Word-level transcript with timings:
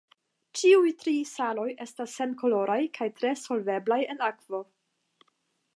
Ĉiuj 0.59 0.93
tri 1.01 1.13
saloj 1.31 1.67
estas 1.85 2.15
senkoloraj 2.21 2.79
kaj 2.99 3.09
tre 3.21 3.35
solveblaj 3.45 4.01
en 4.15 4.27
akvo. 4.31 4.65